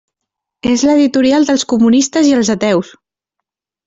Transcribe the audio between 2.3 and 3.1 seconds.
i els ateus.